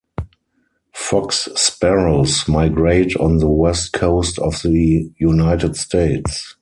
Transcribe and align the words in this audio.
Fox 0.95 1.47
sparrows 1.55 2.47
migrate 2.47 3.15
on 3.17 3.37
the 3.37 3.47
west 3.47 3.93
coast 3.93 4.39
of 4.39 4.59
the 4.63 5.11
United 5.19 5.75
States. 5.75 6.55